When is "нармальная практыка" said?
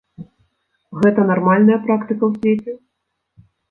1.33-2.21